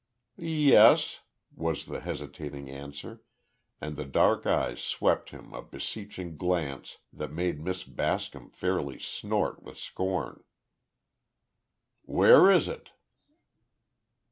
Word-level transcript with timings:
"Yes," 0.39 1.21
was 1.55 1.85
the 1.85 1.99
hesitating 1.99 2.71
answer, 2.71 3.21
and 3.79 3.95
the 3.97 4.03
dark 4.03 4.47
eyes 4.47 4.79
swept 4.81 5.29
him 5.29 5.53
a 5.53 5.61
beseeching 5.61 6.37
glance 6.37 6.97
that 7.13 7.31
made 7.31 7.61
Miss 7.61 7.83
Bascom 7.83 8.49
fairly 8.49 8.97
snort 8.97 9.61
with 9.61 9.77
scorn. 9.77 10.43
"Where 12.03 12.49
is 12.49 12.67
it?" 12.67 12.89